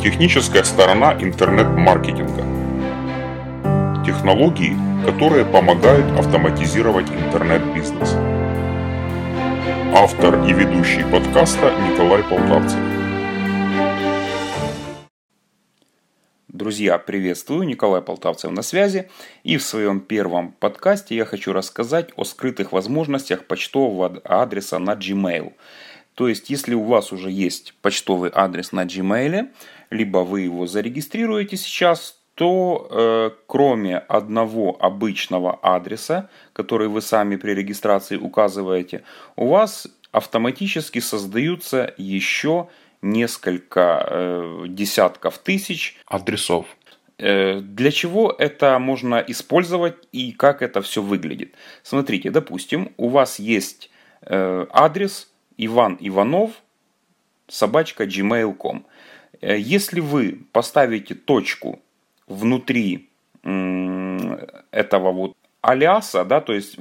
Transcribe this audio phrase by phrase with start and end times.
[0.00, 2.44] Техническая сторона интернет-маркетинга.
[4.06, 8.14] Технологии, которые помогают автоматизировать интернет-бизнес.
[9.92, 12.78] Автор и ведущий подкаста Николай Полтавцев.
[16.46, 19.10] Друзья, приветствую, Николай Полтавцев на связи.
[19.42, 25.54] И в своем первом подкасте я хочу рассказать о скрытых возможностях почтового адреса на Gmail.
[26.18, 29.50] То есть, если у вас уже есть почтовый адрес на Gmail,
[29.90, 37.52] либо вы его зарегистрируете сейчас, то э, кроме одного обычного адреса, который вы сами при
[37.52, 39.02] регистрации указываете,
[39.36, 42.68] у вас автоматически создаются еще
[43.02, 46.66] несколько э, десятков тысяч адресов.
[47.18, 51.54] Э, для чего это можно использовать и как это все выглядит?
[51.82, 53.90] Смотрите, допустим, у вас есть
[54.22, 56.52] э, адрес Иван Иванов
[57.48, 58.86] собачка gmail.com.
[59.40, 61.80] Э, если вы поставите точку
[62.26, 63.08] внутри
[64.70, 65.32] этого вот
[65.62, 66.76] алиаса, да, то есть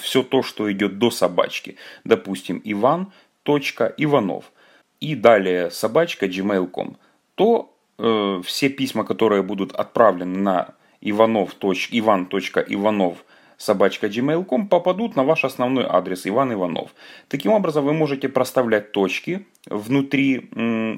[0.00, 3.12] все то, что идет до собачки, допустим, Иван,
[3.42, 4.52] точка, Иванов,
[5.00, 6.96] и далее собачка gmail.com,
[7.34, 11.54] то э, все письма, которые будут отправлены на иванов.
[11.90, 13.24] иван.иванов
[13.56, 16.94] собачка gmail.com попадут на ваш основной адрес Иван Иванов.
[17.28, 20.50] Таким образом, вы можете проставлять точки внутри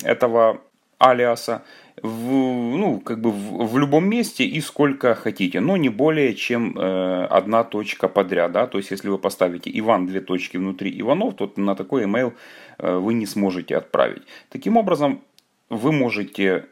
[0.04, 0.60] этого
[0.98, 1.62] алиаса
[2.02, 6.77] в, ну, как бы в, в любом месте и сколько хотите, но не более чем
[6.77, 8.52] э, одна точка подряд.
[8.52, 8.66] Да?
[8.66, 12.32] То есть, если вы поставите Иван две точки внутри Иванов, то на такой email
[12.78, 14.22] э, вы не сможете отправить.
[14.50, 15.22] Таким образом,
[15.70, 16.66] вы можете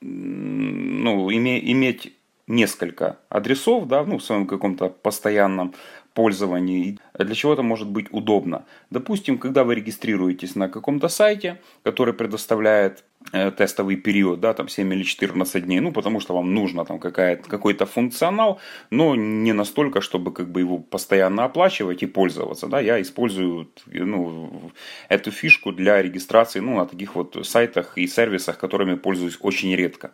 [0.00, 2.12] ну, име, иметь
[2.52, 5.74] несколько адресов да, ну, в своем каком-то постоянном
[6.14, 6.98] пользовании.
[7.18, 8.64] Для чего это может быть удобно?
[8.90, 14.92] Допустим, когда вы регистрируетесь на каком-то сайте, который предоставляет э, тестовый период, да, там 7
[14.92, 20.32] или 14 дней, ну, потому что вам нужно там какой-то функционал, но не настолько, чтобы
[20.32, 24.70] как бы его постоянно оплачивать и пользоваться, да, я использую, ну,
[25.08, 30.10] эту фишку для регистрации, ну, на таких вот сайтах и сервисах, которыми пользуюсь очень редко.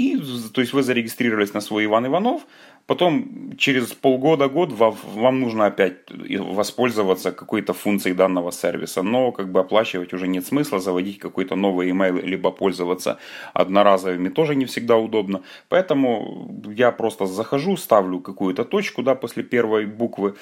[0.00, 0.16] Э, и,
[0.52, 2.42] то есть вы зарегистрировались на свой Иван Иванов,
[2.86, 10.12] потом через полгода-год вам, нужно опять воспользоваться какой-то функцией данного сервиса, но как бы оплачивать
[10.12, 13.18] уже нет смысла, заводить какой-то новый email, либо пользоваться
[13.54, 15.42] одноразовыми тоже не всегда удобно.
[15.68, 20.34] Поэтому я просто захожу, ставлю какую-то точку да, после первой буквы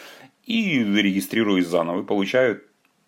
[0.47, 2.61] и регистрируюсь заново и получаю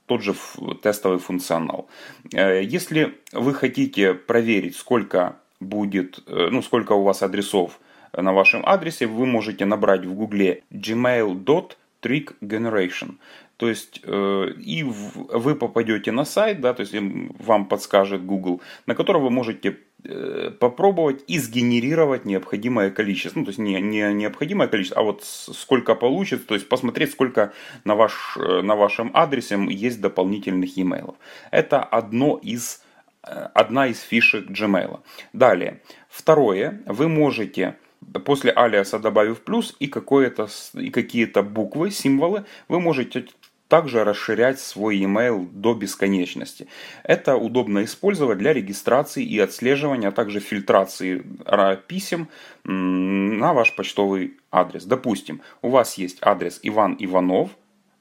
[0.06, 0.34] тот же
[0.82, 1.87] тестовый функционал.
[2.34, 7.78] Э, если вы хотите проверить, сколько будет, э, ну, сколько у вас адресов
[8.16, 13.15] на вашем адресе, вы можете набрать в гугле gmail.trickgeneration.
[13.56, 16.94] То есть, э, и вы попадете на сайт, да, то есть
[17.38, 23.41] вам подскажет Google, на котором вы можете э, попробовать и сгенерировать необходимое количество.
[23.41, 27.53] Ну, то есть не, не необходимое количество, а вот сколько получится, то есть посмотреть, сколько
[27.84, 31.16] на, ваш, на вашем адресе есть дополнительных e-mail.
[31.50, 32.81] Это одно из
[33.22, 35.00] одна из фишек Gmail.
[35.32, 37.76] Далее, второе, вы можете
[38.25, 43.26] после алиаса добавив плюс и, и какие-то буквы, символы, вы можете
[43.69, 46.66] также расширять свой email до бесконечности.
[47.04, 51.22] Это удобно использовать для регистрации и отслеживания, а также фильтрации
[51.87, 52.28] писем
[52.64, 54.84] на ваш почтовый адрес.
[54.84, 57.50] Допустим, у вас есть адрес Иван Иванов,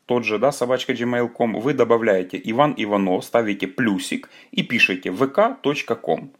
[0.09, 6.31] тот же, да, собачка gmail.com, вы добавляете Иван Иванов, ставите плюсик и пишете vk.com.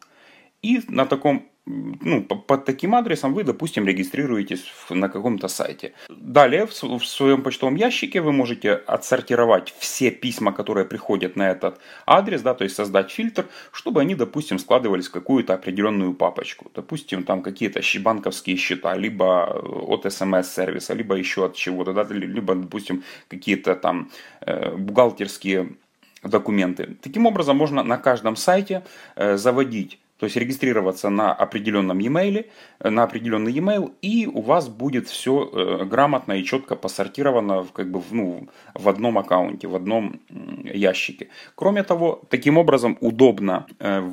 [0.64, 5.94] И на таком ну, под таким адресом вы, допустим, регистрируетесь на каком-то сайте.
[6.10, 6.74] Далее в
[7.06, 12.64] своем почтовом ящике вы можете отсортировать все письма, которые приходят на этот адрес, да, то
[12.64, 16.72] есть создать фильтр, чтобы они, допустим, складывались в какую-то определенную папочку.
[16.74, 19.46] Допустим, там какие-то банковские счета, либо
[19.88, 24.10] от смс-сервиса, либо еще от чего-то, да, либо, допустим, какие-то там
[24.42, 25.76] э, бухгалтерские
[26.24, 26.98] документы.
[27.02, 28.84] Таким образом, можно на каждом сайте
[29.16, 32.46] э, заводить то есть регистрироваться на определенном e-mail,
[32.80, 37.90] э, на определенный e-mail, и у вас будет все э, грамотно и четко посортировано как
[37.90, 40.20] бы, ну, в одном аккаунте, в одном
[40.66, 41.30] ящике.
[41.56, 44.12] Кроме того, таким образом удобно э,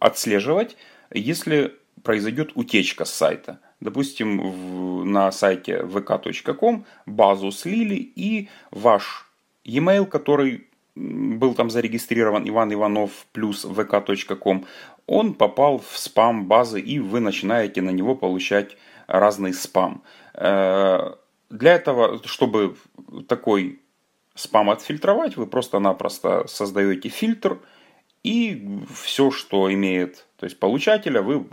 [0.00, 0.76] отслеживать,
[1.14, 3.58] если произойдет утечка с сайта.
[3.80, 9.26] Допустим, на сайте vk.com базу слили, и ваш
[9.64, 10.67] e-mail, который
[10.98, 14.66] был там зарегистрирован Иван Иванов плюс vk.com,
[15.06, 20.02] он попал в спам базы, и вы начинаете на него получать разный спам.
[20.34, 21.14] Э,
[21.50, 22.76] для этого, чтобы
[23.26, 23.80] такой
[24.34, 27.58] спам отфильтровать, вы просто-напросто создаете фильтр
[28.22, 31.44] И все, что имеет то есть получателя, вы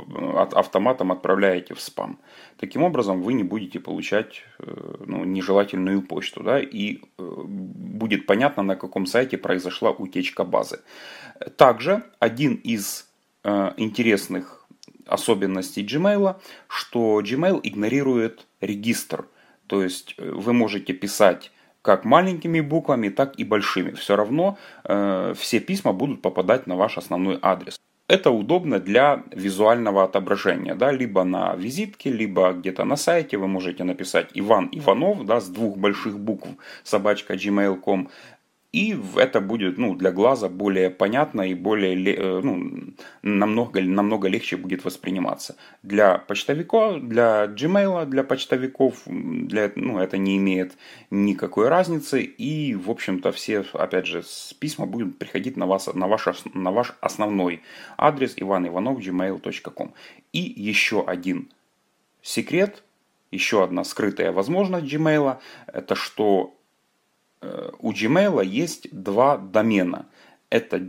[0.53, 2.19] автоматом отправляете в спам.
[2.57, 6.43] Таким образом, вы не будете получать э, ну, нежелательную почту.
[6.43, 7.43] Да, и э,
[7.95, 10.79] будет понятно, на каком сайте произошла утечка базы.
[11.57, 13.07] Также один из
[13.43, 14.65] э, интересных
[15.05, 16.35] особенностей Gmail,
[16.67, 19.25] что Gmail игнорирует регистр.
[19.67, 21.51] То есть вы можете писать
[21.81, 23.91] как маленькими буквами, так и большими.
[23.91, 27.79] Все равно э, все письма будут попадать на ваш основной адрес.
[28.07, 33.37] Это удобно для визуального отображения, да, либо на визитке, либо где-то на сайте.
[33.37, 36.47] Вы можете написать Иван Иванов, да, с двух больших букв
[36.83, 38.09] собачка gmail.com,
[38.75, 44.57] и это будет ну, для глаза более понятно и более, э, ну, намного, намного легче
[44.57, 45.55] будет восприниматься.
[45.81, 50.73] Для почтовика, для Gmail, для почтовиков для, ну, это не имеет
[51.09, 52.21] никакой разницы.
[52.21, 54.23] И, в общем-то, все, опять же,
[54.59, 57.61] письма будут приходить на, вас, на, ваш, на ваш основной
[57.97, 59.93] адрес иваниванов.gmail.com.
[60.33, 61.47] И еще один
[62.21, 62.83] секрет,
[63.31, 65.37] еще одна скрытая возможность Gmail,
[65.67, 66.54] это что
[67.41, 70.07] у Gmail есть два домена.
[70.49, 70.81] Это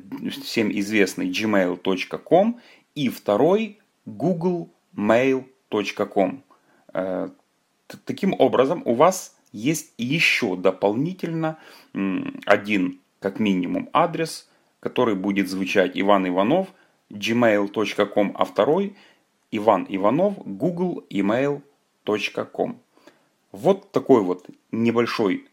[0.43, 2.60] всем известный gmail.com
[2.94, 6.44] и второй googlemail.com.
[6.94, 7.28] Э,
[8.04, 11.58] таким образом, у вас есть еще дополнительно
[12.44, 14.49] один, как минимум, адрес,
[14.81, 16.69] который будет звучать Иван Иванов
[17.10, 18.96] gmail.com, а второй
[19.50, 22.81] Иван Иванов googleemail.com.
[23.52, 25.46] Вот такой вот небольшой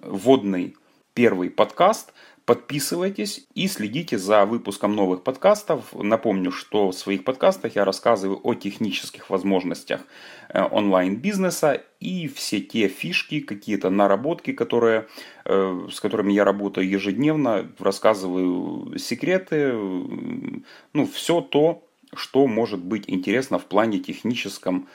[0.00, 0.76] вводный
[1.14, 2.12] первый подкаст.
[2.44, 5.94] Подписывайтесь и следите за выпуском новых подкастов.
[5.94, 10.02] Напомню, что в своих подкастах я рассказываю о технических возможностях
[10.50, 15.08] э, онлайн-бизнеса и все те фишки, какие-то наработки, которые,
[15.46, 21.82] э, с которыми я работаю ежедневно, рассказываю секреты, ну, все то,
[22.12, 24.86] что может быть интересно в плане техническом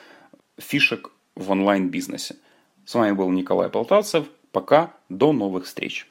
[0.59, 2.35] фишек в онлайн-бизнесе.
[2.85, 4.27] С вами был Николай Полтавцев.
[4.59, 6.08] Пока, до новых встреч!